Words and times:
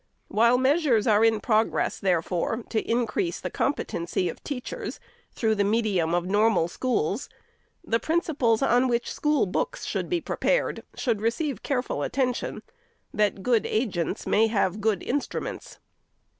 While 0.29 0.57
measures 0.57 1.05
are 1.05 1.23
in 1.23 1.39
progress, 1.39 1.99
therefore, 1.99 2.63
to 2.69 2.81
increase 2.89 3.39
the 3.39 3.51
competency 3.51 4.29
of 4.29 4.43
teachers, 4.43 4.99
through 5.31 5.53
the 5.53 5.63
medium 5.63 6.15
of 6.15 6.25
Normal 6.25 6.67
Schools, 6.69 7.29
the 7.83 7.99
principles 7.99 8.63
on 8.63 8.87
which 8.87 9.13
school 9.13 9.45
books 9.45 9.85
should 9.85 10.09
be 10.09 10.19
prepared 10.19 10.81
should 10.95 11.21
receive 11.21 11.61
careful 11.61 12.01
attention, 12.01 12.63
that 13.13 13.43
good 13.43 13.67
agents 13.67 14.25
may 14.25 14.47
have 14.47 14.81
good 14.81 15.03
instruments. 15.03 15.77